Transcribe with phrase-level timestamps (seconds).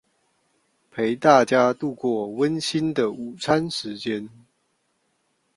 [0.89, 4.27] 陪大家度過溫馨的午餐時間